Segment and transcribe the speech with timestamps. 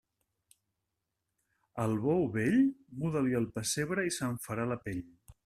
[1.83, 2.59] Al bou vell,
[3.03, 5.07] muda-li el pessebre i se'n farà la pell.